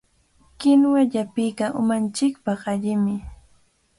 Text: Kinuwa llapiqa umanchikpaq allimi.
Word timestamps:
Kinuwa 0.59 1.01
llapiqa 1.11 1.65
umanchikpaq 1.79 2.61
allimi. 2.73 3.15